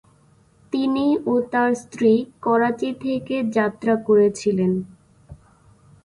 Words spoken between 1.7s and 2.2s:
স্ত্রী